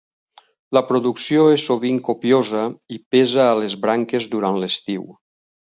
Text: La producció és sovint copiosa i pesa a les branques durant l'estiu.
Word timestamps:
La 0.77 0.81
producció 0.91 1.43
és 1.57 1.65
sovint 1.67 1.99
copiosa 2.09 2.65
i 2.97 2.99
pesa 3.17 3.47
a 3.47 3.55
les 3.63 3.79
branques 3.87 4.29
durant 4.35 4.61
l'estiu. 4.65 5.09